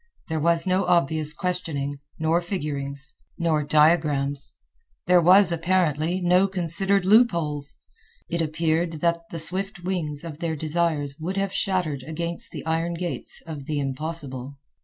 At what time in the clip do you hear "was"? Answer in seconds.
0.39-0.65, 5.21-5.51